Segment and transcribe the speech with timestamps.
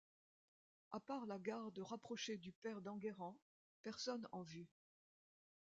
[0.89, 3.37] À part la garde rapprochée du père d’Enguerrand,
[3.83, 4.67] personne en vue.